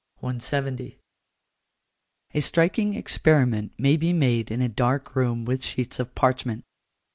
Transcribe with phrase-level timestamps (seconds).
[0.15, 0.97] 170.
[2.33, 6.63] A striking experiment may be made in a dark room with sheets of parchment.